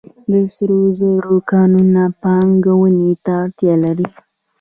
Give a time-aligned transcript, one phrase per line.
[0.31, 4.09] د سرو زرو کانونه پانګونې ته اړتیا لري